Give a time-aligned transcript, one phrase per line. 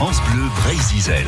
[0.00, 1.26] France Bleu Brésil.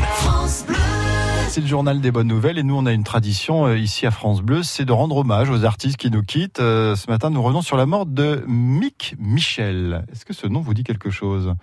[1.49, 4.11] C'est le journal des bonnes nouvelles et nous on a une tradition euh, ici à
[4.11, 6.61] France Bleu, c'est de rendre hommage aux artistes qui nous quittent.
[6.61, 10.07] Euh, Ce matin nous revenons sur la mort de Mick Michel.
[10.11, 11.55] Est-ce que ce nom vous dit quelque chose?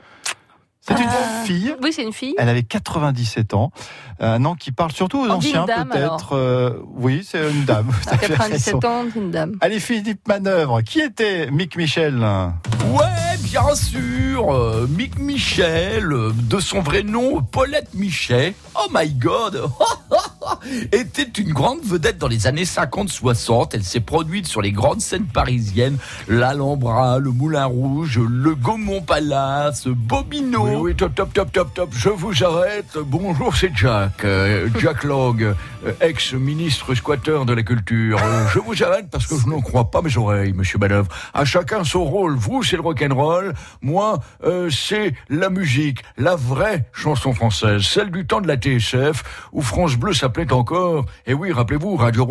[0.82, 1.74] C'est une Euh, fille.
[1.82, 2.36] Oui, c'est une fille.
[2.38, 3.72] Elle avait 97 ans.
[4.20, 6.34] Un nom qui parle surtout aux On dit anciens peut-être.
[6.36, 7.88] Euh, oui, c'est une dame.
[7.90, 8.80] Vous À avez raison.
[8.80, 9.56] 97 ans, c'est une dame.
[9.62, 12.18] Allez Philippe Manœuvre, qui était Mick Michel?
[12.20, 13.06] Ouais,
[13.44, 19.64] bien sûr, euh, Mick Michel, euh, de son vrai nom Paulette Michel, oh my god,
[20.92, 23.70] était une grande vedette dans les années 50-60.
[23.74, 25.98] Elle s'est produite sur les grandes scènes parisiennes,
[26.28, 30.68] l'Alhambra, le Moulin Rouge, le Gaumont Palace, Bobino.
[30.68, 32.98] Oui, oui, top, top, top, top, top, je vous arrête.
[32.98, 38.20] Bonjour, c'est Jack, euh, Jack Log, euh, ex-ministre squatteur de la culture.
[38.54, 41.10] Je vous arrête parce que je n'en crois pas mes oreilles, monsieur Manœuvre.
[41.34, 42.36] À chacun son rôle.
[42.36, 43.29] Vous, c'est le rock'n'roll.
[43.82, 49.24] Moi, euh, c'est la musique, la vraie chanson française, celle du temps de la TSF,
[49.52, 52.26] où France Bleu s'appelait encore, et oui, rappelez-vous, Radio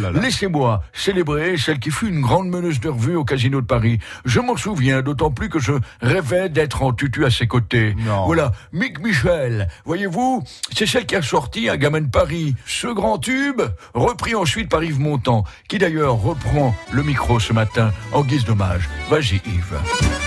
[0.00, 0.10] là.
[0.12, 3.98] Laissez-moi célébrer celle qui fut une grande meneuse de revue au Casino de Paris.
[4.24, 7.94] Je m'en souviens, d'autant plus que je rêvais d'être en tutu à ses côtés.
[8.06, 8.26] Non.
[8.26, 10.42] Voilà, Mick Michel, voyez-vous,
[10.74, 12.54] c'est celle qui a sorti Un gamin de Paris.
[12.66, 13.62] Ce grand tube,
[13.94, 18.88] repris ensuite par Yves Montand, qui d'ailleurs reprend le micro ce matin en guise d'hommage.
[19.08, 20.19] Vas-y Yves.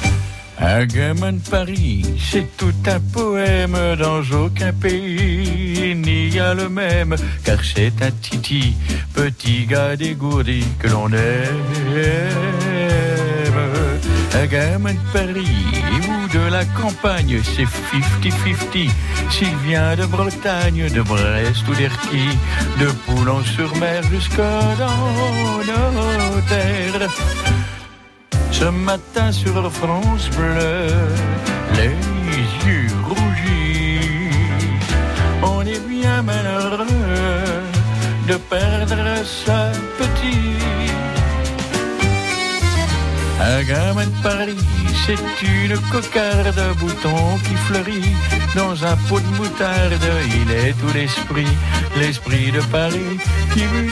[0.65, 6.69] Un gamin de Paris, c'est tout un poème dans aucun pays il n'y a le
[6.69, 8.73] même, car c'est un titi,
[9.13, 11.63] petit gars dégourdi que l'on aime.
[14.33, 15.65] Un gamin de Paris
[16.33, 18.89] de la campagne, c'est 50-50.
[19.29, 22.29] S'il vient de Bretagne, de Brest ou d'Erquy,
[22.79, 26.13] de Poulon-sur-Mer jusqu'à dans nos.
[28.63, 30.87] Ce matin sur France Bleu,
[31.75, 31.97] les
[32.65, 34.31] yeux rougis,
[35.41, 36.85] on est bien malheureux
[38.25, 40.93] de perdre sa petite.
[43.41, 44.65] Un gamin de Paris,
[45.05, 48.15] c'est une cocarde à boutons qui fleurit
[48.55, 50.07] dans un pot de moutarde.
[50.39, 51.53] Il est tout l'esprit,
[51.97, 53.17] l'esprit de Paris
[53.53, 53.91] qui vous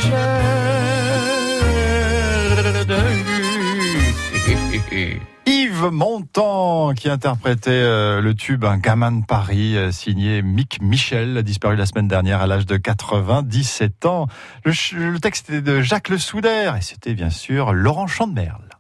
[4.92, 11.44] Yves Montand qui interprétait euh, le tube Un gamin de Paris euh, signé Mick Michel,
[11.44, 14.28] disparu la semaine dernière à l'âge de 97 ans.
[14.66, 18.71] Le texte était de Jacques Le Soudaire et c'était bien sûr Laurent Chandemerle.